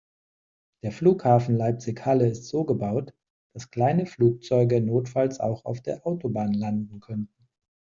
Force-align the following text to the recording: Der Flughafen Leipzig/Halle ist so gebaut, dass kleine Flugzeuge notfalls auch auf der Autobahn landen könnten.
Der 0.81 0.91
Flughafen 0.91 1.55
Leipzig/Halle 1.57 2.27
ist 2.27 2.47
so 2.47 2.63
gebaut, 2.65 3.13
dass 3.53 3.69
kleine 3.69 4.07
Flugzeuge 4.07 4.81
notfalls 4.81 5.39
auch 5.39 5.63
auf 5.63 5.79
der 5.83 6.07
Autobahn 6.07 6.53
landen 6.53 6.99
könnten. 7.01 7.47